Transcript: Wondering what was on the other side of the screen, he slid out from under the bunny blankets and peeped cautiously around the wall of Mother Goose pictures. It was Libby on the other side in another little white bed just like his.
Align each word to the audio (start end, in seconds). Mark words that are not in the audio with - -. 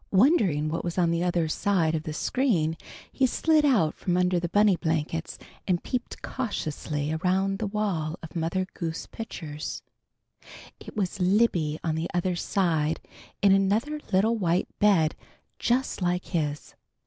Wondering 0.09 0.67
what 0.69 0.83
was 0.83 0.97
on 0.97 1.11
the 1.11 1.23
other 1.23 1.47
side 1.47 1.93
of 1.93 2.01
the 2.05 2.11
screen, 2.13 2.75
he 3.11 3.27
slid 3.27 3.63
out 3.63 3.93
from 3.93 4.17
under 4.17 4.39
the 4.39 4.49
bunny 4.49 4.75
blankets 4.75 5.37
and 5.67 5.83
peeped 5.83 6.23
cautiously 6.23 7.11
around 7.13 7.59
the 7.59 7.67
wall 7.67 8.17
of 8.23 8.35
Mother 8.35 8.65
Goose 8.73 9.05
pictures. 9.05 9.83
It 10.79 10.97
was 10.97 11.19
Libby 11.19 11.77
on 11.83 11.93
the 11.93 12.09
other 12.15 12.35
side 12.35 12.99
in 13.43 13.51
another 13.51 13.99
little 14.11 14.35
white 14.35 14.69
bed 14.79 15.13
just 15.59 16.01
like 16.01 16.25
his. 16.25 16.73